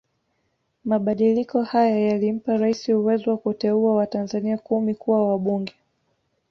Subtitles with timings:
[0.85, 5.73] Mabadiliko hayo yalimpa Raisi uwezo wa kuteua watanzania kumi kuwa wabunge